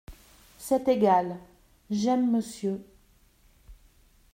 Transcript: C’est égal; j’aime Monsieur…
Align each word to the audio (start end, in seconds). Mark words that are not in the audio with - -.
C’est 0.57 0.87
égal; 0.87 1.37
j’aime 1.91 2.31
Monsieur… 2.31 2.81